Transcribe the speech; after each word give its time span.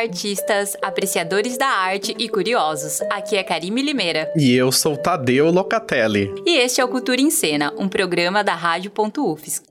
artistas, 0.00 0.76
apreciadores 0.82 1.56
da 1.56 1.66
arte 1.66 2.14
e 2.18 2.28
curiosos. 2.28 3.00
Aqui 3.10 3.36
é 3.36 3.42
Karime 3.42 3.82
Limeira. 3.82 4.32
E 4.36 4.54
eu 4.54 4.72
sou 4.72 4.96
Tadeu 4.96 5.50
Locatelli. 5.50 6.32
E 6.46 6.58
este 6.58 6.80
é 6.80 6.84
o 6.84 6.88
Cultura 6.88 7.20
em 7.20 7.30
Cena, 7.30 7.72
um 7.78 7.88
programa 7.88 8.42
da 8.42 8.54
Rádio.UFSC. 8.54 9.70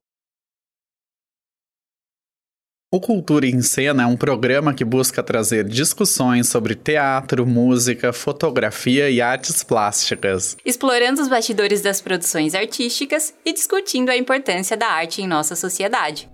O 2.91 2.99
Cultura 2.99 3.45
em 3.45 3.61
Cena 3.61 4.01
é 4.01 4.05
um 4.07 4.17
programa 4.17 4.73
que 4.73 4.83
busca 4.83 5.21
trazer 5.21 5.63
discussões 5.63 6.47
sobre 6.47 6.73
teatro, 6.73 7.45
música, 7.45 8.11
fotografia 8.11 9.11
e 9.11 9.21
artes 9.21 9.63
plásticas, 9.63 10.57
explorando 10.65 11.21
os 11.21 11.27
bastidores 11.27 11.81
das 11.81 12.01
produções 12.01 12.55
artísticas 12.55 13.31
e 13.45 13.53
discutindo 13.53 14.09
a 14.09 14.17
importância 14.17 14.75
da 14.75 14.87
arte 14.87 15.21
em 15.21 15.27
nossa 15.27 15.55
sociedade. 15.55 16.27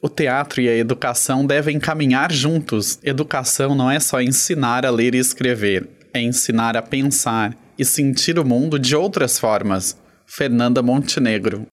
O 0.00 0.08
teatro 0.08 0.60
e 0.60 0.68
a 0.68 0.76
educação 0.76 1.44
devem 1.44 1.80
caminhar 1.80 2.30
juntos. 2.30 3.00
Educação 3.02 3.74
não 3.74 3.90
é 3.90 3.98
só 3.98 4.20
ensinar 4.20 4.86
a 4.86 4.90
ler 4.90 5.12
e 5.12 5.18
escrever, 5.18 5.88
é 6.14 6.20
ensinar 6.20 6.76
a 6.76 6.82
pensar 6.82 7.56
e 7.76 7.84
sentir 7.84 8.38
o 8.38 8.44
mundo 8.44 8.78
de 8.78 8.94
outras 8.94 9.40
formas. 9.40 9.98
Fernanda 10.24 10.82
Montenegro. 10.82 11.66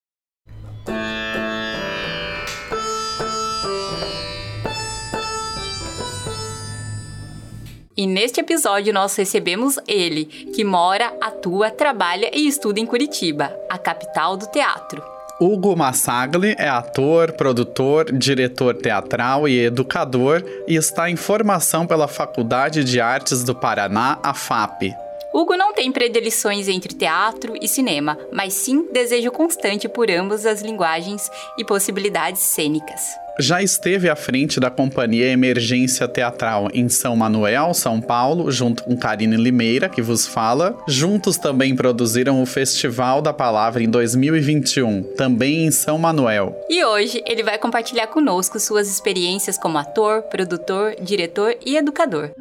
E 7.95 8.07
neste 8.07 8.41
episódio 8.41 8.91
nós 8.91 9.15
recebemos 9.15 9.77
ele, 9.87 10.25
que 10.25 10.63
mora, 10.63 11.15
atua, 11.21 11.69
trabalha 11.69 12.31
e 12.33 12.47
estuda 12.47 12.79
em 12.79 12.87
Curitiba, 12.87 13.55
a 13.69 13.77
capital 13.77 14.35
do 14.35 14.47
teatro. 14.47 15.14
Hugo 15.39 15.75
Massagli 15.75 16.55
é 16.57 16.69
ator, 16.69 17.33
produtor, 17.33 18.09
diretor 18.11 18.73
teatral 18.73 19.49
e 19.49 19.65
educador 19.65 20.41
e 20.65 20.75
está 20.75 21.09
em 21.09 21.17
formação 21.17 21.85
pela 21.85 22.07
Faculdade 22.07 22.85
de 22.85 23.01
Artes 23.01 23.43
do 23.43 23.53
Paraná, 23.53 24.17
a 24.23 24.33
FAP. 24.33 25.04
Hugo 25.35 25.57
não 25.57 25.73
tem 25.73 25.91
predileções 25.91 26.69
entre 26.69 26.95
teatro 26.95 27.55
e 27.61 27.67
cinema, 27.67 28.17
mas 28.31 28.53
sim 28.53 28.87
desejo 28.93 29.29
constante 29.31 29.89
por 29.89 30.09
ambas 30.09 30.45
as 30.45 30.61
linguagens 30.61 31.29
e 31.57 31.65
possibilidades 31.65 32.41
cênicas. 32.41 33.01
Já 33.37 33.61
esteve 33.61 34.09
à 34.09 34.15
frente 34.15 34.61
da 34.61 34.71
companhia 34.71 35.25
Emergência 35.25 36.07
Teatral 36.07 36.69
em 36.73 36.87
São 36.87 37.17
Manuel, 37.17 37.73
São 37.73 37.99
Paulo, 37.99 38.49
junto 38.49 38.85
com 38.85 38.95
Karine 38.95 39.35
Limeira, 39.35 39.89
que 39.89 40.01
vos 40.01 40.25
fala. 40.25 40.77
Juntos 40.87 41.37
também 41.37 41.75
produziram 41.75 42.41
o 42.41 42.45
Festival 42.45 43.21
da 43.21 43.33
Palavra 43.33 43.83
em 43.83 43.89
2021, 43.89 45.03
também 45.17 45.65
em 45.65 45.71
São 45.71 45.97
Manuel. 45.97 46.57
E 46.69 46.81
hoje 46.85 47.21
ele 47.27 47.43
vai 47.43 47.57
compartilhar 47.57 48.07
conosco 48.07 48.57
suas 48.57 48.89
experiências 48.89 49.57
como 49.57 49.77
ator, 49.77 50.21
produtor, 50.21 50.95
diretor 51.01 51.57
e 51.65 51.75
educador 51.75 52.31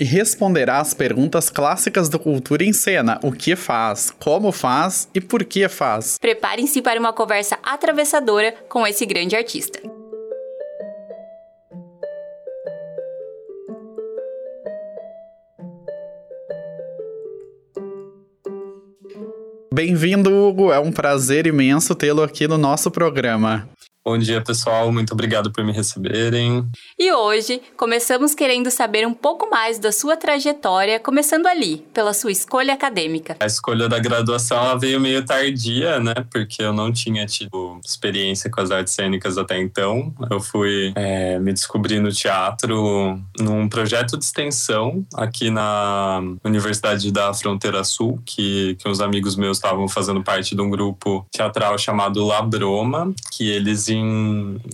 e 0.00 0.04
responderá 0.04 0.80
às 0.80 0.94
perguntas 0.94 1.50
clássicas 1.50 2.08
do 2.08 2.18
Cultura 2.18 2.64
em 2.64 2.72
Cena: 2.72 3.20
o 3.22 3.30
que 3.30 3.54
faz, 3.54 4.10
como 4.18 4.50
faz 4.50 5.06
e 5.14 5.20
por 5.20 5.44
que 5.44 5.68
faz. 5.68 6.16
Preparem-se 6.18 6.80
para 6.80 6.98
uma 6.98 7.12
conversa 7.12 7.58
atravessadora 7.62 8.54
com 8.66 8.86
esse 8.86 9.04
grande 9.04 9.36
artista. 9.36 9.78
Bem-vindo, 19.72 20.34
Hugo. 20.34 20.72
É 20.72 20.80
um 20.80 20.90
prazer 20.90 21.46
imenso 21.46 21.94
tê-lo 21.94 22.22
aqui 22.22 22.48
no 22.48 22.58
nosso 22.58 22.90
programa. 22.90 23.68
Bom 24.10 24.18
dia, 24.18 24.40
pessoal. 24.40 24.90
Muito 24.90 25.12
obrigado 25.12 25.52
por 25.52 25.62
me 25.62 25.70
receberem. 25.70 26.68
E 26.98 27.12
hoje 27.12 27.62
começamos 27.76 28.34
querendo 28.34 28.68
saber 28.68 29.06
um 29.06 29.14
pouco 29.14 29.48
mais 29.48 29.78
da 29.78 29.92
sua 29.92 30.16
trajetória, 30.16 30.98
começando 30.98 31.46
ali, 31.46 31.86
pela 31.94 32.12
sua 32.12 32.32
escolha 32.32 32.74
acadêmica. 32.74 33.36
A 33.38 33.46
escolha 33.46 33.88
da 33.88 34.00
graduação 34.00 34.76
veio 34.80 34.98
meio 34.98 35.24
tardia, 35.24 36.00
né? 36.00 36.12
Porque 36.28 36.60
eu 36.60 36.72
não 36.72 36.92
tinha 36.92 37.24
tido 37.24 37.78
experiência 37.86 38.50
com 38.50 38.60
as 38.60 38.72
artes 38.72 38.94
cênicas 38.94 39.38
até 39.38 39.60
então. 39.60 40.12
Eu 40.28 40.40
fui 40.40 40.92
é, 40.96 41.38
me 41.38 41.52
descobrir 41.52 42.00
no 42.00 42.10
teatro 42.10 43.16
num 43.38 43.68
projeto 43.68 44.18
de 44.18 44.24
extensão 44.24 45.06
aqui 45.14 45.50
na 45.50 46.20
Universidade 46.42 47.12
da 47.12 47.32
Fronteira 47.32 47.84
Sul, 47.84 48.20
que, 48.26 48.74
que 48.74 48.88
uns 48.88 49.00
amigos 49.00 49.36
meus 49.36 49.58
estavam 49.58 49.86
fazendo 49.86 50.20
parte 50.20 50.56
de 50.56 50.60
um 50.60 50.68
grupo 50.68 51.24
teatral 51.30 51.78
chamado 51.78 52.26
Labroma, 52.26 53.14
que 53.30 53.48
eles 53.48 53.88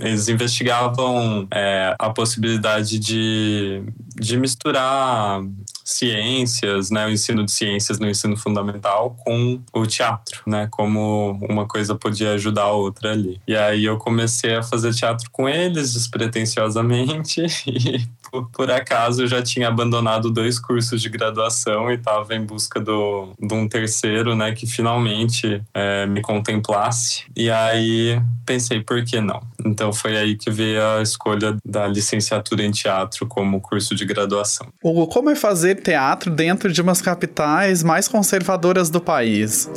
eles 0.01 0.29
investigavam 0.29 1.47
é, 1.53 1.95
a 1.99 2.11
possibilidade 2.11 2.99
de, 2.99 3.83
de 4.17 4.37
misturar 4.37 5.43
ciências, 5.87 6.91
né, 6.91 7.07
o 7.07 7.11
ensino 7.11 7.45
de 7.45 7.53
ciências 7.53 8.01
no 8.01 8.11
ensino 8.11 8.37
fundamental 8.37 9.17
com 9.25 9.61
o 9.73 9.87
teatro, 9.87 10.43
né, 10.45 10.67
como 10.71 11.39
uma 11.49 11.67
coisa 11.67 11.95
podia 11.95 12.33
ajudar 12.33 12.65
a 12.65 12.73
outra 12.73 13.13
ali. 13.13 13.41
E 13.47 13.57
aí 13.57 13.85
eu 13.85 13.97
comecei 13.97 14.57
a 14.57 14.63
fazer 14.63 14.93
teatro 14.93 15.31
com 15.31 15.49
eles 15.49 15.95
despretensiosamente 15.95 17.47
e 17.67 18.05
por, 18.53 18.71
acaso 18.71 19.23
eu 19.23 19.27
já 19.29 19.41
tinha 19.41 19.69
abandonado 19.69 20.31
dois 20.31 20.59
cursos 20.59 21.01
de 21.01 21.09
graduação 21.09 21.91
e 21.91 21.95
estava 21.95 22.35
em 22.35 22.45
busca 22.45 22.81
do, 22.81 23.33
de 23.39 23.55
um 23.55 23.69
terceiro, 23.69 24.35
né, 24.35 24.53
que 24.53 24.67
finalmente 24.67 25.63
é, 25.73 26.05
me 26.07 26.21
contemplasse. 26.21 27.25
E 27.37 27.49
aí 27.49 28.21
pensei, 28.45 28.81
por 28.81 29.05
que 29.05 29.21
não? 29.21 29.41
Então 29.65 29.93
foi 29.93 30.17
aí 30.17 30.37
que 30.37 30.51
veio 30.51 30.83
a 30.83 31.03
escolha 31.03 31.57
da 31.65 31.87
licenciatura 31.87 32.63
em 32.63 32.71
teatro 32.71 33.27
como 33.27 33.61
curso 33.61 33.95
de 33.95 34.05
graduação. 34.05 34.69
Hugo, 34.83 35.07
como 35.07 35.31
é 35.31 35.37
fazer 35.37 35.77
teatro 35.77 36.31
dentro 36.31 36.73
de 36.73 36.81
umas 36.81 37.01
capitais 37.01 37.83
mais 37.83 38.09
conservadoras 38.09 38.91
do 38.91 39.01
país? 39.01 39.71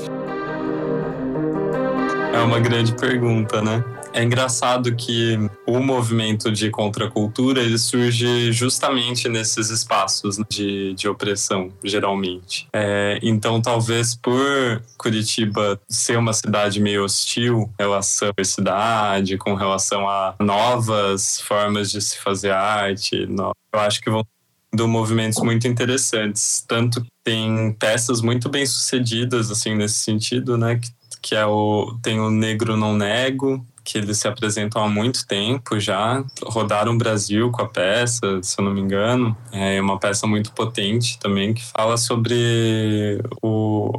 É 2.33 2.39
uma 2.39 2.59
grande 2.59 2.93
pergunta, 2.93 3.61
né? 3.61 3.83
É 4.13 4.23
engraçado 4.23 4.95
que 4.95 5.37
o 5.65 5.79
movimento 5.79 6.51
de 6.51 6.69
contracultura 6.69 7.61
ele 7.61 7.77
surge 7.77 8.51
justamente 8.51 9.29
nesses 9.29 9.69
espaços 9.69 10.37
de, 10.49 10.93
de 10.93 11.07
opressão, 11.07 11.71
geralmente. 11.83 12.67
É, 12.73 13.19
então, 13.21 13.61
talvez 13.61 14.15
por 14.15 14.81
Curitiba 14.97 15.79
ser 15.87 16.17
uma 16.17 16.33
cidade 16.33 16.79
meio 16.81 17.03
hostil 17.03 17.69
em 17.79 17.83
relação 17.83 18.31
à 18.37 18.43
cidade, 18.43 19.37
com 19.37 19.53
relação 19.53 20.09
a 20.09 20.35
novas 20.39 21.39
formas 21.41 21.91
de 21.91 22.01
se 22.01 22.17
fazer 22.17 22.51
arte, 22.51 23.27
eu 23.73 23.79
acho 23.79 24.01
que 24.01 24.09
vão 24.09 24.25
do 24.73 24.87
movimentos 24.87 25.39
muito 25.41 25.67
interessantes. 25.67 26.63
Tanto 26.67 27.05
tem 27.23 27.73
peças 27.73 28.21
muito 28.21 28.49
bem 28.49 28.65
sucedidas, 28.65 29.49
assim, 29.49 29.75
nesse 29.75 29.95
sentido, 29.95 30.57
né? 30.57 30.75
Que, 30.75 30.89
que 31.21 31.35
é 31.35 31.45
o... 31.45 31.97
Tem 32.01 32.19
o 32.19 32.29
Negro 32.29 32.77
Não 32.77 32.95
Nego, 32.95 33.65
que 33.83 33.97
eles 33.97 34.17
se 34.17 34.27
apresentam 34.27 34.83
há 34.83 34.89
muito 34.89 35.25
tempo 35.25 35.79
já. 35.79 36.23
Rodaram 36.43 36.93
o 36.93 36.97
Brasil 36.97 37.51
com 37.51 37.61
a 37.61 37.67
peça, 37.67 38.41
se 38.41 38.59
eu 38.59 38.65
não 38.65 38.73
me 38.73 38.81
engano. 38.81 39.35
É 39.51 39.81
uma 39.81 39.99
peça 39.99 40.27
muito 40.27 40.51
potente 40.51 41.19
também 41.19 41.53
que 41.53 41.65
fala 41.65 41.97
sobre 41.97 43.21
o, 43.41 43.49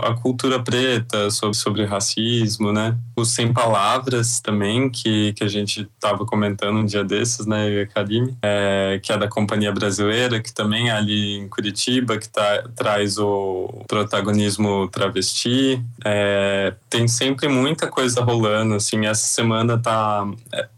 a 0.01 0.15
cultura 0.15 0.63
preta, 0.63 1.31
sobre, 1.31 1.57
sobre 1.57 1.85
racismo, 1.85 2.73
né? 2.73 2.97
Os 3.17 3.31
Sem 3.31 3.53
Palavras 3.53 4.41
também, 4.41 4.89
que, 4.89 5.33
que 5.35 5.45
a 5.45 5.49
gente 5.49 5.89
estava 5.95 6.25
comentando 6.25 6.79
um 6.79 6.85
dia 6.85 7.05
desses, 7.05 7.47
né, 7.47 7.69
eu 7.69 7.81
e 7.81 7.83
a 7.83 7.87
Karine, 7.87 8.37
é, 8.43 9.01
que 9.03 9.13
é 9.13 9.19
da 9.19 9.29
Companhia 9.29 9.73
Brasileira, 9.73 10.41
que 10.41 10.53
também 10.53 10.89
é 10.89 10.93
ali 10.93 11.39
em 11.39 11.49
Curitiba, 11.49 12.19
que 12.19 12.29
tá, 12.29 12.65
traz 12.75 13.19
o 13.19 13.85
protagonismo 13.87 14.89
travesti. 14.89 15.83
É, 16.05 16.75
tem 16.89 17.07
sempre 17.09 17.49
muita 17.49 17.87
coisa 17.87 18.23
rolando, 18.23 18.75
assim, 18.75 19.07
essa 19.07 19.27
semana 19.27 19.79
tá. 19.79 20.27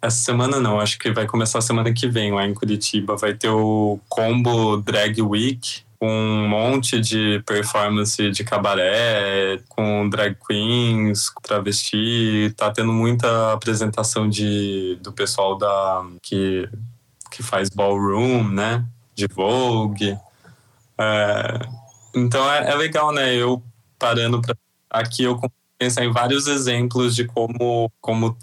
Essa 0.00 0.18
semana 0.18 0.58
não, 0.58 0.80
acho 0.80 0.98
que 0.98 1.10
vai 1.12 1.26
começar 1.26 1.58
a 1.58 1.62
semana 1.62 1.92
que 1.92 2.08
vem 2.08 2.32
lá 2.32 2.46
em 2.46 2.54
Curitiba. 2.54 3.16
Vai 3.16 3.34
ter 3.34 3.48
o 3.48 4.00
Combo 4.08 4.76
Drag 4.78 5.20
Week, 5.20 5.82
com 6.02 6.10
um 6.10 6.48
monte 6.48 6.98
de 7.00 7.40
performance 7.46 8.28
de 8.32 8.42
cabaré, 8.42 9.60
com 9.68 10.10
drag 10.10 10.36
queens, 10.44 11.30
travesti. 11.40 12.52
Tá 12.56 12.72
tendo 12.72 12.92
muita 12.92 13.52
apresentação 13.52 14.28
de, 14.28 14.98
do 15.00 15.12
pessoal 15.12 15.56
da 15.56 16.04
que, 16.20 16.68
que 17.30 17.40
faz 17.40 17.68
ballroom, 17.68 18.42
né? 18.48 18.84
De 19.14 19.28
Vogue. 19.28 20.18
É, 20.98 21.60
então 22.16 22.50
é, 22.50 22.72
é 22.72 22.74
legal, 22.74 23.12
né? 23.12 23.36
Eu 23.36 23.62
parando 23.96 24.42
pra. 24.42 24.56
Aqui 24.90 25.22
eu 25.22 25.40
pensar 25.78 26.04
em 26.04 26.10
vários 26.10 26.48
exemplos 26.48 27.14
de 27.14 27.26
como, 27.26 27.88
como 28.00 28.36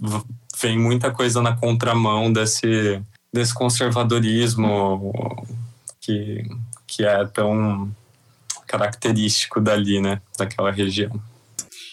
vem 0.62 0.80
muita 0.80 1.12
coisa 1.12 1.42
na 1.42 1.58
contramão 1.58 2.32
desse, 2.32 3.02
desse 3.34 3.54
conservadorismo 3.54 5.12
que, 6.00 6.48
que 6.90 7.06
é 7.06 7.26
tão 7.26 7.92
característico 8.68 9.62
dali, 9.62 10.02
né, 10.02 10.22
daquela 10.38 10.72
região. 10.72 11.12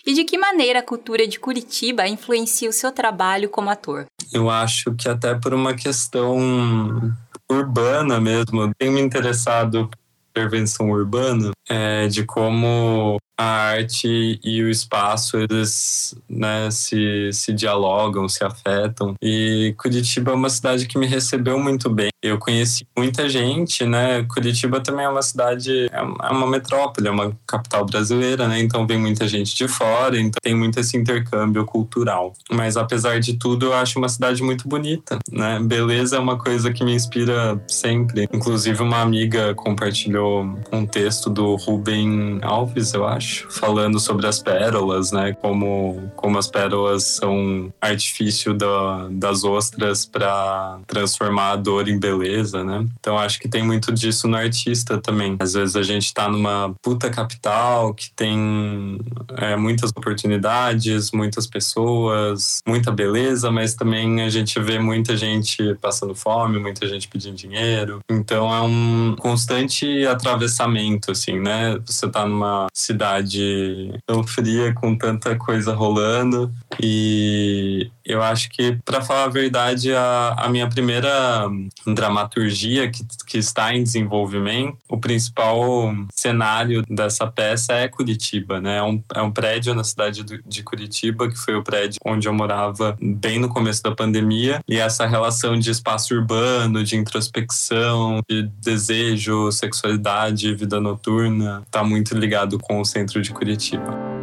E 0.07 0.15
de 0.15 0.25
que 0.25 0.39
maneira 0.39 0.79
a 0.79 0.83
cultura 0.83 1.27
de 1.27 1.39
Curitiba 1.39 2.07
influencia 2.07 2.71
o 2.71 2.73
seu 2.73 2.93
trabalho 2.93 3.49
como 3.49 3.71
ator? 3.71 4.07
Eu 4.33 4.49
acho 4.49 4.95
que 4.95 5.09
até 5.09 5.35
por 5.35 5.53
uma 5.53 5.75
questão 5.75 7.13
urbana 7.51 8.21
mesmo, 8.21 8.73
tenho 8.79 8.93
me 8.93 9.01
interessado 9.01 9.89
por 9.89 9.99
intervenção 10.37 10.91
urbana, 10.91 11.51
é, 11.69 12.07
de 12.09 12.25
como 12.25 13.17
a 13.39 13.45
arte 13.45 14.39
e 14.43 14.63
o 14.63 14.71
espaço 14.71 15.37
eles 15.39 16.15
né, 16.29 16.71
se, 16.71 17.31
se 17.33 17.53
dialogam, 17.53 18.29
se 18.29 18.45
afetam. 18.45 19.15
E 19.23 19.75
Curitiba 19.79 20.33
é 20.33 20.35
uma 20.35 20.51
cidade 20.51 20.87
que 20.87 20.99
me 20.99 21.07
recebeu 21.07 21.59
muito 21.59 21.91
bem. 21.91 22.11
Eu 22.27 22.39
conheci 22.39 22.87
muita 22.97 23.29
gente, 23.29 23.85
né? 23.85 24.25
Curitiba 24.25 24.81
também 24.81 25.05
é 25.05 25.09
uma 25.09 25.23
cidade, 25.23 25.87
é 25.93 26.31
uma 26.31 26.47
metrópole, 26.47 27.09
é 27.09 27.11
uma 27.11 27.37
capital 27.47 27.85
brasileira, 27.85 28.49
né? 28.49 28.61
Então 28.61 28.87
vem 28.87 28.99
muita 28.99 29.27
gente 29.29 29.55
de 29.55 29.69
fora, 29.69 30.19
então 30.19 30.39
tem 30.43 30.55
muito 30.55 30.79
esse 30.81 30.97
intercâmbio 30.97 31.65
cultural. 31.65 32.33
Mas 32.51 32.77
apesar 32.77 33.21
de 33.21 33.35
tudo, 33.35 33.67
eu 33.67 33.75
acho 33.75 33.99
uma 33.99 34.09
cidade 34.09 34.43
muito 34.43 34.69
bonita, 34.69 35.19
né? 35.31 35.59
Beleza 35.61 36.17
é 36.17 36.19
uma 36.19 36.39
coisa 36.39 36.73
que 36.73 36.85
me 36.85 36.95
inspira 36.95 37.63
sempre. 37.69 38.29
Inclusive 38.33 38.83
uma 38.83 39.01
amiga 39.01 39.55
compartilhou 39.55 40.57
um 40.73 40.87
texto 40.87 41.31
do 41.31 41.57
Ruben 41.57 42.41
Alves, 42.43 42.95
eu 42.95 43.07
acho, 43.07 43.49
falando 43.51 43.99
sobre 43.99 44.27
as 44.27 44.41
pérolas, 44.41 45.13
né? 45.13 45.33
Como, 45.41 46.11
como 46.17 46.39
as 46.39 46.47
pérolas 46.47 47.05
são 47.05 47.73
artifício 47.81 48.55
da, 48.55 49.09
das 49.11 49.45
ostras 49.45 50.05
para 50.07 50.79
transformar 50.87 51.53
a 51.53 51.57
dor 51.57 51.89
em 51.89 51.99
beleza, 51.99 52.16
né? 52.65 52.87
Então 52.99 53.19
acho 53.19 53.39
que 53.39 53.49
tem 53.49 53.63
muito 53.63 53.93
disso 53.93 54.29
no 54.29 54.37
artista 54.37 54.99
também. 54.99 55.37
Às 55.39 55.55
vezes 55.55 55.77
a 55.77 55.83
gente 55.83 56.13
tá 56.13 56.29
numa 56.29 56.75
puta 56.83 57.11
capital 57.11 57.95
que 57.95 58.11
tem 58.15 58.99
é, 59.37 59.57
muitas 59.57 59.91
oportunidades, 59.91 61.11
muitas 61.13 61.47
pessoas, 61.47 62.61
muita 62.67 62.91
beleza, 62.91 63.51
mas 63.51 63.75
também 63.75 64.23
a 64.23 64.29
gente 64.29 64.59
vê 64.61 64.79
muita 64.79 65.17
gente 65.17 65.75
passando 65.81 66.15
fome, 66.15 66.59
muita 66.59 66.87
gente 66.89 67.09
pedindo 67.09 67.37
dinheiro. 67.37 68.01
Então 68.11 68.53
é 68.53 68.61
um 68.61 69.17
constante 69.19 70.07
atravessamento, 70.07 71.11
assim, 71.11 71.39
né? 71.41 71.79
Você 71.85 72.09
tá 72.09 72.27
numa 72.27 72.67
cidade 72.75 73.93
tão 74.07 74.25
fria, 74.25 74.73
com 74.75 74.97
tanta 74.97 75.37
coisa 75.37 75.75
rolando. 75.75 76.53
E 76.83 77.91
eu 78.05 78.23
acho 78.23 78.49
que, 78.51 78.79
para 78.85 79.01
falar 79.03 79.25
a 79.25 79.29
verdade, 79.29 79.93
a, 79.93 80.35
a, 80.39 80.49
minha 80.49 80.69
primeira 80.69 81.49
dramaturgia 81.97 82.89
que, 82.89 83.05
que 83.27 83.39
está 83.39 83.75
em 83.75 83.83
desenvolvimento, 83.83 84.79
o 84.89 84.99
principal 84.99 85.93
cenário 86.15 86.85
dessa 86.89 87.27
peça 87.27 87.73
é 87.73 87.89
Curitiba, 87.89 88.61
né? 88.61 88.77
É 88.77 88.83
um, 88.83 89.03
é 89.15 89.23
um 89.23 89.33
prédio 89.33 89.75
na 89.75 89.83
cidade 89.83 90.23
de 90.25 90.63
Curitiba, 90.63 91.29
que 91.29 91.37
foi 91.37 91.57
o 91.57 91.65
prédio 91.65 91.99
onde 92.05 92.29
eu 92.29 92.33
morava 92.33 92.97
bem 93.01 93.41
no 93.41 93.49
começo 93.49 93.83
da 93.83 93.95
pandemia. 93.95 94.61
E 94.69 94.79
essa 94.79 95.07
relação 95.07 95.59
de 95.59 95.71
espaço 95.71 96.15
urbano, 96.15 96.85
de 96.85 96.97
introspecção, 96.97 98.21
de 98.29 98.43
desejo, 98.61 99.51
sexualidade, 99.51 100.55
vida 100.55 100.81
noturna, 100.81 101.63
está 101.67 101.83
muito 101.83 102.15
ligado 102.17 102.59
com 102.59 102.81
o 102.81 102.85
centro 102.85 103.21
de 103.23 103.33
Curitiba. 103.33 104.16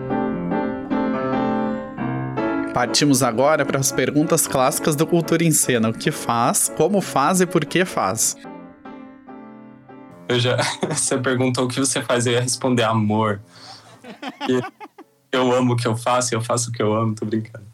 Partimos 2.74 3.22
agora 3.22 3.64
para 3.64 3.80
as 3.80 3.92
perguntas 3.92 4.48
clássicas 4.48 4.96
do 4.96 5.06
Cultura 5.06 5.44
em 5.44 5.52
Cena. 5.52 5.90
O 5.90 5.94
que 5.94 6.10
faz, 6.10 6.74
como 6.76 7.02
faz 7.02 7.40
e 7.40 7.46
por 7.46 7.64
que 7.66 7.86
faz? 7.86 8.36
Eu 10.28 10.40
já, 10.40 10.58
você 10.90 11.18
perguntou 11.18 11.66
o 11.66 11.68
que 11.68 11.80
você 11.80 12.02
faz, 12.02 12.26
eu 12.26 12.34
ia 12.34 12.42
responder 12.42 12.84
amor. 12.84 13.40
eu 15.32 15.52
amo 15.52 15.74
o 15.74 15.76
que 15.78 15.88
eu 15.88 15.96
faço, 15.96 16.34
eu 16.34 16.42
faço 16.42 16.70
o 16.70 16.74
que 16.74 16.82
eu 16.82 16.94
amo, 16.94 17.14
tô 17.14 17.26
brincando. 17.26 17.66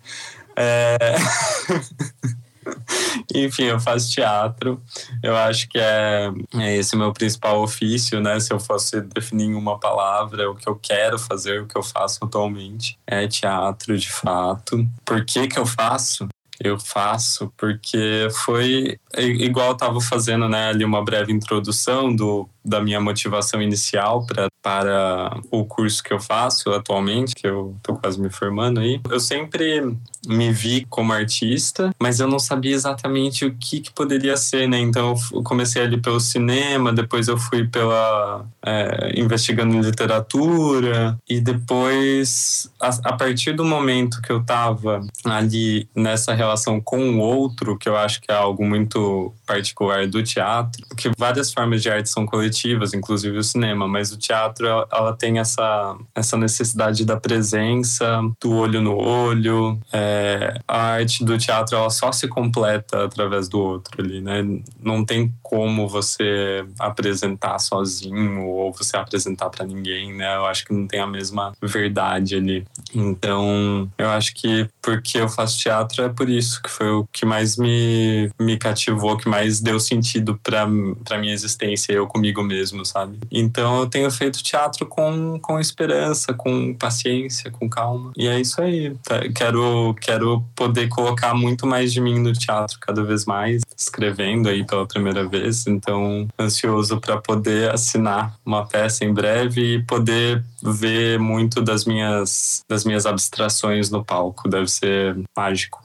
É... 0.56 1.16
Enfim, 3.34 3.64
eu 3.64 3.80
faço 3.80 4.12
teatro. 4.12 4.82
Eu 5.22 5.36
acho 5.36 5.68
que 5.70 5.78
é, 5.78 6.32
é 6.56 6.78
esse 6.78 6.96
meu 6.96 7.14
principal 7.14 7.62
ofício, 7.62 8.20
né? 8.22 8.40
Se 8.40 8.54
eu 8.54 8.60
fosse 8.60 9.02
definir 9.02 9.46
em 9.46 9.56
uma 9.56 9.80
palavra, 9.80 10.50
o 10.50 10.56
que 10.56 10.68
eu 10.68 10.76
quero 10.76 11.18
fazer, 11.18 11.62
o 11.62 11.68
que 11.68 11.78
eu 11.78 11.84
faço 11.84 12.20
atualmente 12.24 12.98
é 13.06 13.28
teatro, 13.28 13.98
de 13.98 14.12
fato. 14.12 14.88
Por 15.06 15.26
que 15.26 15.48
que 15.48 15.60
eu 15.60 15.66
faço? 15.66 16.28
eu 16.62 16.78
faço 16.78 17.52
porque 17.56 18.28
foi 18.44 19.00
igual 19.18 19.68
eu 19.68 19.74
estava 19.74 20.02
fazendo 20.02 20.50
né 20.50 20.70
ali 20.70 20.84
uma 20.84 21.04
breve 21.04 21.32
introdução 21.32 22.14
do 22.14 22.50
da 22.64 22.82
minha 22.82 23.00
motivação 23.00 23.62
inicial 23.62 24.26
pra, 24.26 24.48
para 24.62 25.40
o 25.50 25.66
curso 25.66 26.04
que 26.04 26.14
eu 26.14 26.20
faço 26.20 26.72
atualmente, 26.72 27.34
que 27.34 27.48
eu 27.48 27.76
tô 27.82 27.96
quase 27.96 28.20
me 28.20 28.30
formando 28.30 28.80
aí. 28.80 29.00
Eu 29.10 29.20
sempre 29.20 29.96
me 30.28 30.52
vi 30.52 30.86
como 30.90 31.14
artista, 31.14 31.92
mas 32.00 32.20
eu 32.20 32.28
não 32.28 32.40
sabia 32.40 32.76
exatamente 32.76 33.46
o 33.46 33.56
que, 33.56 33.80
que 33.80 33.92
poderia 33.92 34.36
ser, 34.36 34.68
né? 34.68 34.78
Então 34.80 35.16
eu 35.32 35.42
comecei 35.44 35.82
ali 35.82 36.00
pelo 36.00 36.20
cinema, 36.20 36.92
depois 36.92 37.28
eu 37.28 37.38
fui 37.38 37.68
pela 37.68 38.46
é, 38.66 39.14
investigando 39.20 39.80
literatura 39.80 41.18
e 41.28 41.40
depois 41.40 42.70
a, 42.80 42.90
a, 43.06 43.14
partir 43.14 43.54
do 43.54 43.64
momento 43.64 44.22
que 44.22 44.32
eu 44.32 44.44
tava 44.44 45.02
ali 45.24 45.88
nessa 45.96 46.34
relação 46.34 46.82
com 46.82 47.12
o 47.12 47.20
outro, 47.20 47.78
que 47.78 47.88
eu 47.88 47.96
acho 47.96 48.22
que 48.22 48.32
é 48.32 48.36
algo 48.36 48.66
muito 48.66 49.34
particular 49.48 50.06
do 50.08 50.22
teatro, 50.22 50.84
que 50.98 51.10
várias 51.18 51.54
formas 51.54 51.82
de 51.82 51.90
arte 51.90 52.10
são 52.10 52.26
coletivas 52.26 52.59
inclusive 52.94 53.38
o 53.38 53.44
cinema, 53.44 53.88
mas 53.88 54.12
o 54.12 54.18
teatro 54.18 54.68
ela 54.68 55.14
tem 55.14 55.40
essa, 55.40 55.98
essa 56.16 56.38
necessidade 56.38 57.06
da 57.06 57.18
presença, 57.18 58.22
do 58.42 58.56
olho 58.56 58.82
no 58.82 58.96
olho. 58.96 59.80
É, 59.92 60.60
a 60.68 60.82
arte 60.94 61.24
do 61.24 61.38
teatro 61.38 61.76
ela 61.76 61.90
só 61.90 62.12
se 62.12 62.28
completa 62.28 63.06
através 63.06 63.48
do 63.48 63.60
outro 63.60 64.02
ali, 64.02 64.22
né? 64.22 64.46
Não 64.82 65.04
tem 65.04 65.34
como 65.42 65.88
você 65.88 66.66
apresentar 66.78 67.60
sozinho 67.60 68.46
ou 68.46 68.72
você 68.72 68.98
apresentar 68.98 69.50
para 69.50 69.66
ninguém, 69.66 70.14
né? 70.14 70.36
Eu 70.36 70.46
acho 70.46 70.66
que 70.66 70.74
não 70.74 70.88
tem 70.88 71.00
a 71.00 71.08
mesma 71.08 71.54
verdade 71.62 72.36
ali. 72.36 72.66
Então, 72.94 73.90
eu 73.98 74.10
acho 74.10 74.34
que 74.36 74.68
porque 74.82 75.20
eu 75.20 75.30
faço 75.30 75.60
teatro 75.60 76.04
é 76.04 76.10
por 76.10 76.30
isso 76.30 76.62
que 76.62 76.70
foi 76.70 76.90
o 76.90 77.08
que 77.12 77.26
mais 77.26 77.58
me, 77.58 78.30
me 78.40 78.58
cativou, 78.58 79.18
que 79.18 79.30
mais 79.30 79.60
deu 79.60 79.80
sentido 79.80 80.40
para 80.44 80.68
minha 80.68 81.34
existência, 81.34 81.94
eu 81.94 82.08
comigo 82.08 82.39
mesmo, 82.44 82.86
sabe? 82.86 83.20
Então 83.32 83.80
eu 83.80 83.88
tenho 83.88 84.10
feito 84.12 84.44
teatro 84.44 84.86
com, 84.86 85.40
com 85.40 85.60
esperança, 85.60 86.34
com 86.34 86.74
paciência, 86.74 87.52
com 87.52 87.70
calma. 87.70 88.12
E 88.18 88.28
é 88.28 88.40
isso 88.40 88.62
aí. 88.62 88.96
Tá? 89.04 89.20
Quero, 89.34 89.96
quero 90.02 90.44
poder 90.56 90.88
colocar 90.90 91.34
muito 91.34 91.66
mais 91.66 91.92
de 91.92 92.02
mim 92.02 92.20
no 92.20 92.34
teatro 92.34 92.78
cada 92.80 93.04
vez 93.04 93.26
mais, 93.26 93.62
escrevendo 93.78 94.50
aí 94.50 94.66
pela 94.66 94.88
primeira 94.88 95.28
vez. 95.28 95.68
Então, 95.68 96.28
ansioso 96.40 97.00
para 97.00 97.18
poder 97.18 97.72
assinar 97.72 98.36
uma 98.46 98.66
peça 98.66 99.06
em 99.06 99.14
breve 99.14 99.76
e 99.76 99.84
poder 99.84 100.44
ver 100.62 101.20
muito 101.20 101.62
das 101.62 101.86
minhas, 101.86 102.64
das 102.68 102.84
minhas 102.84 103.06
abstrações 103.06 103.90
no 103.90 104.04
palco. 104.04 104.50
Deve 104.50 104.68
ser 104.68 105.18
mágico. 105.38 105.82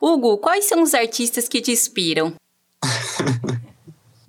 Hugo, 0.00 0.38
quais 0.38 0.66
são 0.66 0.82
os 0.82 0.94
artistas 0.94 1.48
que 1.48 1.60
te 1.60 1.72
inspiram? 1.72 2.34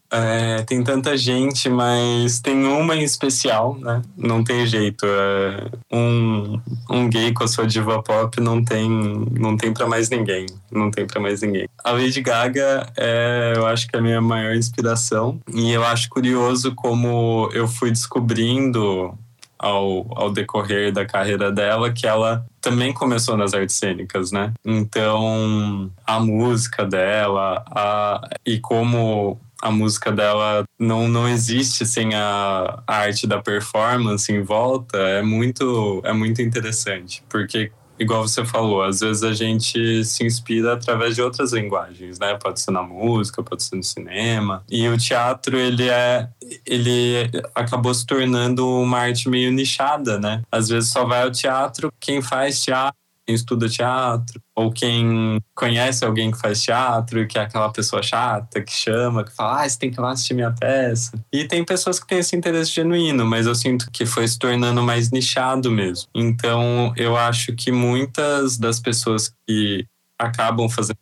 É, 0.10 0.64
tem 0.64 0.84
tanta 0.84 1.18
gente, 1.18 1.70
mas 1.70 2.40
tem 2.40 2.66
uma 2.66 2.96
em 2.96 3.04
especial, 3.04 3.78
né? 3.78 4.02
Não 4.16 4.44
tem 4.44 4.66
jeito. 4.66 5.06
É, 5.06 5.70
um, 5.92 6.60
um 6.90 7.10
gay 7.10 7.34
com 7.34 7.44
a 7.44 7.48
sua 7.48 7.68
diva 7.68 8.02
pop 8.02 8.40
não 8.40 8.64
tem, 8.64 8.90
não 9.32 9.58
tem 9.58 9.74
para 9.74 9.86
mais 9.86 10.10
ninguém. 10.10 10.46
Não 10.72 10.90
tem 10.90 11.06
para 11.06 11.20
mais 11.20 11.42
ninguém. 11.42 11.68
A 11.84 11.92
Lady 11.92 12.22
Gaga 12.22 12.88
é, 12.96 13.54
eu 13.56 13.66
acho 13.66 13.88
que 13.88 13.96
é 13.96 14.00
a 14.00 14.02
minha 14.02 14.22
maior 14.22 14.56
inspiração. 14.56 15.40
E 15.54 15.72
eu 15.72 15.84
acho 15.84 16.10
curioso 16.10 16.74
como 16.74 17.50
eu 17.54 17.68
fui 17.68 17.92
descobrindo 17.92 19.14
ao, 19.60 20.06
ao 20.16 20.32
decorrer 20.32 20.92
da 20.92 21.06
carreira 21.06 21.52
dela 21.52 21.92
que 21.92 22.06
ela 22.06 22.46
também 22.62 22.94
começou 22.94 23.36
nas 23.36 23.54
artes 23.54 23.76
cênicas, 23.76 24.32
né? 24.32 24.54
Então, 24.64 25.92
a 26.06 26.20
música 26.20 26.86
dela 26.86 27.64
a, 27.70 28.22
e 28.46 28.60
como 28.60 29.40
a 29.62 29.72
música 29.72 30.12
dela 30.12 30.64
não, 30.80 31.08
não 31.08 31.28
existe 31.28 31.86
sem 31.86 32.14
a, 32.14 32.84
a 32.86 32.96
arte 32.96 33.26
da 33.26 33.42
performance 33.42 34.32
em 34.32 34.42
volta 34.42 34.98
é 34.98 35.22
muito, 35.22 36.02
é 36.04 36.14
muito 36.14 36.42
interessante, 36.42 37.24
porque 37.30 37.72
igual 38.00 38.28
você 38.28 38.46
falou, 38.46 38.84
às 38.84 39.00
vezes 39.00 39.24
a 39.24 39.34
gente 39.34 40.04
se 40.04 40.24
inspira 40.24 40.74
através 40.74 41.16
de 41.16 41.22
outras 41.22 41.54
linguagens, 41.54 42.20
né? 42.20 42.38
Pode 42.42 42.62
ser 42.62 42.72
na 42.72 42.84
música, 42.84 43.44
pode 43.44 43.64
ser 43.64 43.76
no 43.76 43.84
cinema. 43.84 44.64
E 44.70 44.88
o 44.88 44.98
teatro, 44.98 45.58
ele 45.58 45.90
é 45.90 46.30
ele 46.66 47.30
acabou 47.54 47.94
se 47.94 48.06
tornando 48.06 48.68
uma 48.68 49.00
arte 49.00 49.30
meio 49.30 49.52
nichada, 49.52 50.20
né? 50.20 50.42
Às 50.52 50.70
vezes 50.70 50.90
só 50.90 51.06
vai 51.06 51.24
ao 51.24 51.32
teatro 51.32 51.92
quem 52.00 52.22
faz 52.22 52.64
teatro 52.64 52.96
quem 53.28 53.36
estuda 53.36 53.68
teatro, 53.68 54.42
ou 54.56 54.72
quem 54.72 55.38
conhece 55.54 56.06
alguém 56.06 56.32
que 56.32 56.40
faz 56.40 56.64
teatro, 56.64 57.28
que 57.28 57.38
é 57.38 57.42
aquela 57.42 57.70
pessoa 57.70 58.02
chata, 58.02 58.62
que 58.62 58.72
chama, 58.72 59.26
que 59.26 59.36
fala, 59.36 59.64
ah, 59.64 59.70
você 59.70 59.78
tem 59.78 59.92
que 59.92 60.00
ir 60.00 60.02
lá 60.02 60.12
assistir 60.12 60.34
minha 60.34 60.52
peça. 60.52 61.22
E 61.32 61.46
tem 61.46 61.64
pessoas 61.66 62.00
que 62.00 62.08
têm 62.08 62.20
esse 62.20 62.38
interesse 62.38 62.72
genuíno, 62.72 63.26
mas 63.26 63.46
eu 63.46 63.54
sinto 63.54 63.92
que 63.92 64.06
foi 64.06 64.26
se 64.26 64.40
tornando 64.40 64.82
mais 64.82 65.12
nichado 65.12 65.70
mesmo. 65.70 66.08
Então, 66.16 66.94
eu 66.96 67.18
acho 67.18 67.54
que 67.54 67.70
muitas 67.70 68.58
das 68.58 68.80
pessoas 68.80 69.30
que 69.46 69.86
acabam 70.18 70.70
fazendo, 70.70 70.98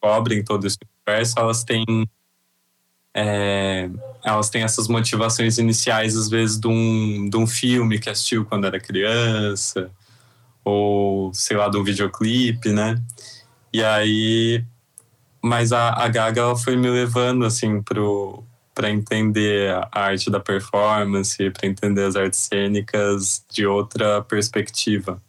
cobrem 0.00 0.42
todo 0.42 0.66
esse 0.66 0.78
universo, 1.06 1.38
elas 1.38 1.62
têm 1.62 1.84
é, 3.14 3.88
elas 4.24 4.50
têm 4.50 4.62
essas 4.62 4.86
motivações 4.86 5.58
iniciais, 5.58 6.16
às 6.16 6.28
vezes, 6.28 6.58
de 6.58 6.68
um, 6.68 7.28
de 7.28 7.36
um 7.36 7.46
filme 7.46 7.98
que 7.98 8.10
assistiu 8.10 8.44
quando 8.44 8.66
era 8.66 8.78
criança, 8.78 9.90
ou 10.68 11.32
sei 11.32 11.56
lá, 11.56 11.68
de 11.68 11.76
um 11.76 11.84
videoclipe, 11.84 12.70
né? 12.72 13.00
E 13.72 13.82
aí, 13.82 14.64
mas 15.42 15.72
a, 15.72 15.90
a 15.90 16.08
Gaga 16.08 16.40
ela 16.40 16.56
foi 16.56 16.76
me 16.76 16.88
levando 16.88 17.44
assim 17.44 17.82
para 18.74 18.90
entender 18.90 19.74
a 19.92 20.00
arte 20.00 20.30
da 20.30 20.40
performance, 20.40 21.50
para 21.50 21.66
entender 21.66 22.04
as 22.04 22.16
artes 22.16 22.40
cênicas 22.40 23.44
de 23.50 23.66
outra 23.66 24.22
perspectiva. 24.22 25.20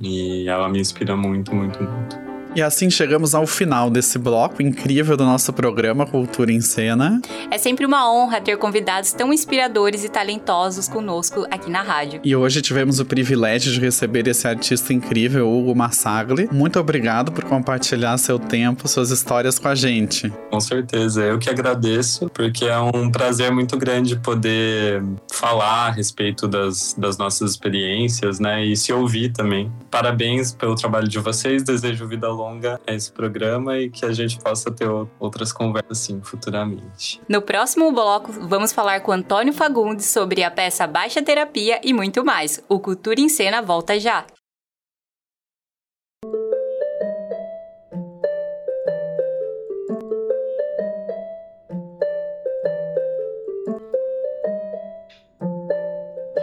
E 0.00 0.48
ela 0.48 0.68
me 0.68 0.80
inspira 0.80 1.16
muito, 1.16 1.54
muito, 1.54 1.82
muito. 1.82 2.33
E 2.56 2.62
assim 2.62 2.88
chegamos 2.88 3.34
ao 3.34 3.48
final 3.48 3.90
desse 3.90 4.16
bloco 4.16 4.62
incrível 4.62 5.16
do 5.16 5.24
nosso 5.24 5.52
programa 5.52 6.06
Cultura 6.06 6.52
em 6.52 6.60
Cena. 6.60 7.20
É 7.50 7.58
sempre 7.58 7.84
uma 7.84 8.08
honra 8.08 8.40
ter 8.40 8.56
convidados 8.58 9.12
tão 9.12 9.32
inspiradores 9.32 10.04
e 10.04 10.08
talentosos 10.08 10.86
conosco 10.86 11.44
aqui 11.50 11.68
na 11.68 11.82
rádio. 11.82 12.20
E 12.22 12.36
hoje 12.36 12.62
tivemos 12.62 13.00
o 13.00 13.04
privilégio 13.04 13.72
de 13.72 13.80
receber 13.80 14.28
esse 14.28 14.46
artista 14.46 14.92
incrível, 14.92 15.50
Hugo 15.50 15.74
Massagli. 15.74 16.48
Muito 16.52 16.78
obrigado 16.78 17.32
por 17.32 17.42
compartilhar 17.42 18.16
seu 18.18 18.38
tempo, 18.38 18.86
suas 18.86 19.10
histórias 19.10 19.58
com 19.58 19.66
a 19.66 19.74
gente. 19.74 20.32
Com 20.48 20.60
certeza, 20.60 21.22
eu 21.24 21.40
que 21.40 21.50
agradeço, 21.50 22.30
porque 22.32 22.66
é 22.66 22.78
um 22.78 23.10
prazer 23.10 23.50
muito 23.50 23.76
grande 23.76 24.14
poder 24.14 25.02
falar 25.32 25.88
a 25.88 25.90
respeito 25.90 26.46
das, 26.46 26.94
das 26.96 27.18
nossas 27.18 27.50
experiências, 27.50 28.38
né? 28.38 28.64
E 28.64 28.76
se 28.76 28.92
ouvir 28.92 29.32
também. 29.32 29.72
Parabéns 29.90 30.52
pelo 30.54 30.76
trabalho 30.76 31.08
de 31.08 31.18
vocês, 31.18 31.64
desejo 31.64 32.06
vida 32.06 32.28
longa 32.28 32.43
longa 32.44 32.80
esse 32.86 33.10
programa 33.10 33.78
e 33.78 33.90
que 33.90 34.04
a 34.04 34.12
gente 34.12 34.38
possa 34.38 34.70
ter 34.70 34.88
outras 35.18 35.52
conversas 35.52 35.98
assim 35.98 36.20
futuramente. 36.22 37.20
No 37.28 37.40
próximo 37.40 37.90
bloco, 37.92 38.32
vamos 38.32 38.72
falar 38.72 39.00
com 39.00 39.12
Antônio 39.12 39.52
Fagundes 39.52 40.06
sobre 40.06 40.42
a 40.42 40.50
peça 40.50 40.86
Baixa 40.86 41.22
Terapia 41.22 41.80
e 41.82 41.92
muito 41.92 42.24
mais. 42.24 42.62
O 42.68 42.78
Cultura 42.78 43.20
em 43.20 43.28
Cena 43.28 43.62
volta 43.62 43.98
já. 43.98 44.24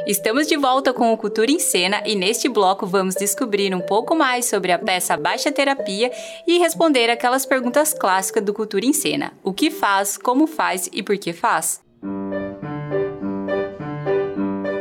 Estamos 0.08 0.48
de 0.48 0.58
volta 0.58 0.94
com 0.94 1.14
o 1.14 1.18
Cultura 1.18 1.52
em 1.52 1.60
Cena 1.60 2.02
e 2.06 2.16
neste 2.16 2.50
bloco 2.50 2.88
vamos 2.88 3.16
descobrir 3.16 3.74
um 3.76 3.82
pouco 3.82 4.16
mais 4.16 4.46
sobre 4.46 4.72
a 4.72 4.80
peça 4.80 5.16
Baixa 5.16 5.52
Terapia 5.52 6.12
e 6.48 6.58
responder 6.58 7.10
aquelas 7.10 7.46
perguntas 7.46 7.94
clássicas 7.94 8.44
do 8.44 8.54
Cultura 8.54 8.86
em 8.86 8.94
Cena: 8.94 9.34
o 9.44 9.54
que 9.54 9.70
faz, 9.70 10.18
como 10.18 10.48
faz 10.48 10.90
e 10.92 11.04
por 11.04 11.18
que 11.18 11.34
faz. 11.34 11.82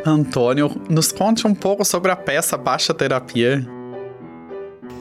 Antônio, 0.07 0.71
nos 0.89 1.13
conte 1.13 1.47
um 1.47 1.55
pouco 1.55 1.85
sobre 1.85 2.11
a 2.11 2.17
peça 2.17 2.57
Baixa 2.57 2.95
Terapia. 2.95 3.80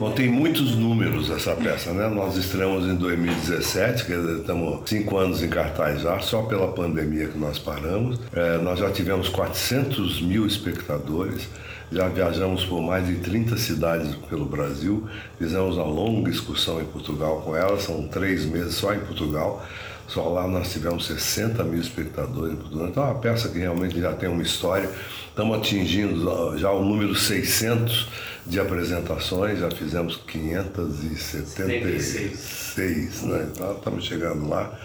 Bom, 0.00 0.10
tem 0.12 0.30
muitos 0.30 0.74
números 0.76 1.28
essa 1.28 1.54
peça, 1.54 1.92
né? 1.92 2.08
Nós 2.08 2.34
estreamos 2.34 2.86
em 2.86 2.94
2017, 2.94 4.06
quer 4.06 4.18
dizer, 4.18 4.38
estamos 4.38 4.80
cinco 4.88 5.18
anos 5.18 5.42
em 5.42 5.48
cartaz 5.50 6.00
já, 6.00 6.18
só 6.20 6.40
pela 6.40 6.68
pandemia 6.68 7.28
que 7.28 7.36
nós 7.36 7.58
paramos. 7.58 8.18
É, 8.32 8.56
nós 8.56 8.78
já 8.78 8.90
tivemos 8.90 9.28
400 9.28 10.22
mil 10.22 10.46
espectadores, 10.46 11.46
já 11.92 12.08
viajamos 12.08 12.64
por 12.64 12.80
mais 12.80 13.06
de 13.06 13.16
30 13.16 13.58
cidades 13.58 14.14
pelo 14.30 14.46
Brasil, 14.46 15.06
fizemos 15.38 15.76
uma 15.76 15.84
longa 15.84 16.30
excursão 16.30 16.80
em 16.80 16.86
Portugal 16.86 17.42
com 17.42 17.54
ela, 17.54 17.78
são 17.78 18.08
três 18.08 18.46
meses 18.46 18.76
só 18.76 18.94
em 18.94 19.00
Portugal. 19.00 19.62
Só 20.08 20.28
lá 20.28 20.48
nós 20.48 20.72
tivemos 20.72 21.06
60 21.06 21.62
mil 21.62 21.80
espectadores. 21.80 22.56
Então 22.72 23.04
é 23.04 23.06
uma 23.06 23.14
peça 23.20 23.48
que 23.48 23.58
realmente 23.58 24.00
já 24.00 24.12
tem 24.12 24.28
uma 24.28 24.42
história. 24.42 24.90
Estamos 25.28 25.58
atingindo 25.58 26.58
já 26.58 26.70
o 26.72 26.82
número 26.82 27.14
600 27.14 28.08
de 28.46 28.60
apresentações, 28.60 29.58
já 29.58 29.70
fizemos 29.70 30.16
576, 30.26 33.22
né? 33.22 33.48
Então 33.52 33.72
estamos 33.72 34.04
chegando 34.04 34.46
lá. 34.48 34.78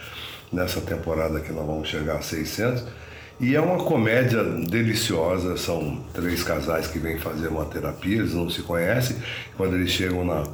Nessa 0.54 0.80
temporada 0.80 1.40
que 1.40 1.52
nós 1.52 1.66
vamos 1.66 1.90
chegar 1.90 2.18
a 2.18 2.22
600. 2.22 2.86
E 3.40 3.56
é 3.56 3.60
uma 3.60 3.84
comédia 3.84 4.44
deliciosa, 4.44 5.58
são 5.58 6.06
três 6.14 6.44
casais 6.44 6.86
que 6.88 7.00
vêm 7.00 7.18
fazer 7.18 7.48
uma 7.50 7.66
terapia, 7.66 8.20
eles 8.20 8.34
não 8.34 8.50
se 8.50 8.62
conhecem. 8.62 9.18
Quando 9.58 9.76
eles 9.76 9.92
chegam 9.92 10.24
na, 10.24 10.46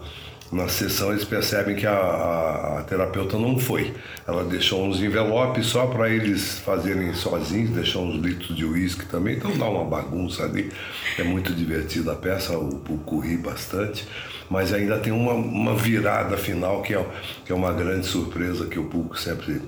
na 0.51 0.67
sessão 0.67 1.11
eles 1.11 1.23
percebem 1.23 1.75
que 1.75 1.87
a, 1.87 1.93
a, 1.93 2.79
a, 2.79 2.83
terapeuta 2.83 3.37
não 3.37 3.57
foi. 3.57 3.93
Ela 4.27 4.43
deixou 4.43 4.85
uns 4.85 5.01
envelopes 5.01 5.67
só 5.67 5.87
para 5.87 6.09
eles 6.09 6.59
fazerem 6.59 7.13
sozinhos, 7.13 7.71
deixou 7.71 8.05
uns 8.05 8.21
litros 8.21 8.55
de 8.55 8.65
uísque 8.65 9.05
também, 9.05 9.37
então 9.37 9.57
dá 9.57 9.65
uma 9.65 9.85
bagunça 9.85 10.43
ali. 10.43 10.71
É 11.17 11.23
muito 11.23 11.53
divertida 11.53 12.11
a 12.11 12.15
peça, 12.15 12.57
o 12.57 12.79
público 12.79 13.19
ri 13.19 13.37
bastante, 13.37 14.05
mas 14.49 14.73
ainda 14.73 14.99
tem 14.99 15.13
uma, 15.13 15.33
uma 15.33 15.73
virada 15.73 16.35
final 16.35 16.81
que 16.81 16.93
é, 16.93 17.05
que 17.45 17.51
é 17.51 17.55
uma 17.55 17.71
grande 17.71 18.05
surpresa 18.05 18.65
que 18.65 18.77
o 18.77 18.85
público 18.85 19.17
sempre 19.17 19.61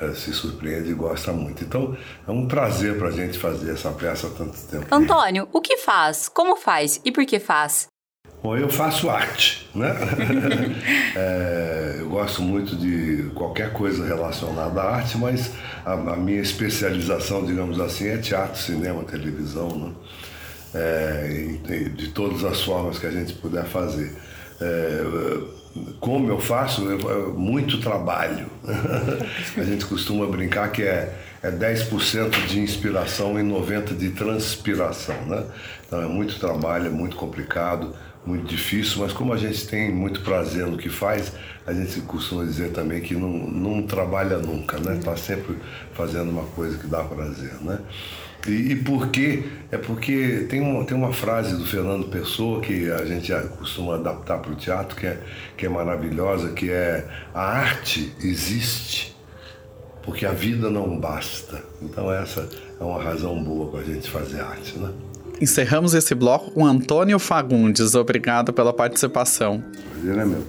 é, 0.00 0.12
se 0.14 0.32
surpreende 0.32 0.90
e 0.90 0.94
gosta 0.94 1.32
muito. 1.32 1.62
Então, 1.62 1.96
é 2.26 2.30
um 2.32 2.48
prazer 2.48 2.98
para 2.98 3.08
a 3.08 3.12
gente 3.12 3.38
fazer 3.38 3.72
essa 3.72 3.92
peça 3.92 4.26
há 4.26 4.30
tanto 4.30 4.58
tempo. 4.66 4.86
Antônio, 4.90 5.48
o 5.52 5.60
que 5.60 5.76
faz? 5.76 6.28
Como 6.28 6.56
faz? 6.56 7.00
E 7.04 7.12
por 7.12 7.24
que 7.24 7.38
faz? 7.38 7.93
Bom, 8.44 8.58
eu 8.58 8.68
faço 8.68 9.08
arte, 9.08 9.66
né? 9.74 9.88
é, 11.16 11.96
eu 12.00 12.10
gosto 12.10 12.42
muito 12.42 12.76
de 12.76 13.30
qualquer 13.34 13.72
coisa 13.72 14.04
relacionada 14.06 14.82
à 14.82 14.96
arte, 14.96 15.16
mas 15.16 15.52
a, 15.82 15.92
a 15.94 16.16
minha 16.16 16.42
especialização, 16.42 17.46
digamos 17.46 17.80
assim, 17.80 18.06
é 18.06 18.18
teatro, 18.18 18.60
cinema, 18.60 19.02
televisão, 19.04 19.70
né? 19.70 19.92
É, 20.74 21.88
de 21.96 22.08
todas 22.08 22.44
as 22.44 22.60
formas 22.60 22.98
que 22.98 23.06
a 23.06 23.10
gente 23.10 23.32
puder 23.32 23.64
fazer. 23.64 24.14
É, 24.60 25.02
como 25.98 26.28
eu 26.28 26.38
faço? 26.38 26.82
Eu, 26.82 27.32
muito 27.32 27.80
trabalho. 27.80 28.50
a 29.56 29.64
gente 29.64 29.86
costuma 29.86 30.26
brincar 30.26 30.70
que 30.70 30.82
é, 30.82 31.16
é 31.42 31.50
10% 31.50 32.46
de 32.46 32.60
inspiração 32.60 33.40
e 33.40 33.42
90% 33.42 33.96
de 33.96 34.10
transpiração, 34.10 35.16
né? 35.24 35.46
Então 35.86 36.02
é 36.02 36.06
muito 36.06 36.38
trabalho, 36.38 36.88
é 36.88 36.90
muito 36.90 37.16
complicado 37.16 37.94
muito 38.26 38.46
difícil, 38.46 39.00
mas 39.00 39.12
como 39.12 39.32
a 39.32 39.36
gente 39.36 39.66
tem 39.66 39.92
muito 39.92 40.20
prazer 40.22 40.66
no 40.66 40.76
que 40.76 40.88
faz, 40.88 41.32
a 41.66 41.72
gente 41.72 42.00
costuma 42.02 42.44
dizer 42.44 42.70
também 42.72 43.00
que 43.00 43.14
não, 43.14 43.28
não 43.28 43.82
trabalha 43.82 44.38
nunca, 44.38 44.78
né? 44.78 44.96
Está 44.96 45.16
sempre 45.16 45.56
fazendo 45.92 46.30
uma 46.30 46.44
coisa 46.44 46.78
que 46.78 46.86
dá 46.86 47.02
prazer, 47.02 47.54
né? 47.60 47.78
E, 48.46 48.72
e 48.72 48.76
por 48.76 49.08
quê? 49.08 49.44
É 49.70 49.76
porque 49.76 50.46
tem 50.48 50.60
uma, 50.60 50.84
tem 50.84 50.96
uma 50.96 51.12
frase 51.12 51.56
do 51.56 51.66
Fernando 51.66 52.08
Pessoa 52.08 52.60
que 52.60 52.90
a 52.90 53.04
gente 53.04 53.32
costuma 53.58 53.94
adaptar 53.94 54.38
para 54.38 54.52
o 54.52 54.54
teatro, 54.54 54.96
que 54.96 55.06
é, 55.06 55.18
que 55.56 55.66
é 55.66 55.68
maravilhosa, 55.68 56.50
que 56.50 56.70
é 56.70 57.08
a 57.32 57.42
arte 57.42 58.12
existe 58.22 59.14
porque 60.04 60.26
a 60.26 60.32
vida 60.32 60.70
não 60.70 60.98
basta. 60.98 61.62
Então 61.80 62.12
essa 62.12 62.48
é 62.78 62.84
uma 62.84 63.02
razão 63.02 63.42
boa 63.42 63.70
para 63.70 63.80
a 63.80 63.84
gente 63.84 64.08
fazer 64.10 64.40
arte, 64.40 64.78
né? 64.78 64.92
Encerramos 65.40 65.94
esse 65.94 66.14
bloco 66.14 66.50
com 66.50 66.64
Antônio 66.64 67.18
Fagundes. 67.18 67.94
Obrigado 67.94 68.52
pela 68.52 68.72
participação. 68.72 69.62
Prazer 69.92 70.18
é 70.18 70.24
meu. 70.24 70.42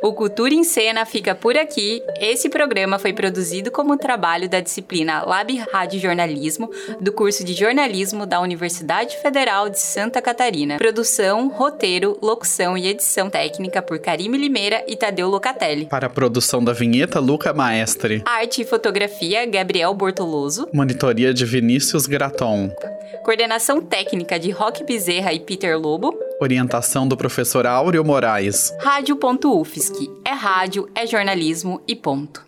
O 0.00 0.12
Cultura 0.12 0.54
em 0.54 0.62
Cena 0.62 1.04
fica 1.04 1.34
por 1.34 1.56
aqui. 1.56 2.00
Esse 2.20 2.48
programa 2.48 3.00
foi 3.00 3.12
produzido 3.12 3.70
como 3.70 3.96
trabalho 3.96 4.48
da 4.48 4.60
disciplina 4.60 5.24
Lab 5.24 5.56
Rádio 5.72 5.98
Jornalismo, 5.98 6.70
do 7.00 7.12
curso 7.12 7.42
de 7.42 7.52
jornalismo 7.52 8.24
da 8.24 8.40
Universidade 8.40 9.16
Federal 9.16 9.68
de 9.68 9.80
Santa 9.80 10.22
Catarina. 10.22 10.78
Produção, 10.78 11.48
roteiro, 11.48 12.16
locução 12.22 12.78
e 12.78 12.86
edição 12.86 13.28
técnica 13.28 13.82
por 13.82 13.98
Karime 13.98 14.38
Limeira 14.38 14.84
e 14.86 14.96
Tadeu 14.96 15.28
Locatelli. 15.28 15.86
Para 15.86 16.06
a 16.06 16.10
produção 16.10 16.62
da 16.62 16.72
vinheta, 16.72 17.18
Luca 17.18 17.52
Maestre. 17.52 18.22
Arte 18.24 18.62
e 18.62 18.64
fotografia, 18.64 19.44
Gabriel 19.46 19.92
Bortoloso. 19.94 20.68
Monitoria 20.72 21.34
de 21.34 21.44
Vinícius 21.44 22.06
Graton. 22.06 22.70
Coordenação 23.24 23.80
técnica 23.80 24.38
de 24.38 24.50
Roque 24.50 24.84
Bezerra 24.84 25.32
e 25.32 25.40
Peter 25.40 25.76
Lobo. 25.78 26.27
Orientação 26.40 27.06
do 27.06 27.16
professor 27.16 27.66
Áureo 27.66 28.04
Moraes. 28.04 28.72
Rádio.UFSC. 28.80 30.08
É 30.24 30.32
rádio, 30.32 30.88
é 30.94 31.06
jornalismo 31.06 31.80
e 31.86 31.96
ponto. 31.96 32.47